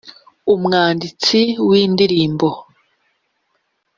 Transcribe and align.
umwnditsi 0.53 1.39
w’indirimbo 1.67 2.49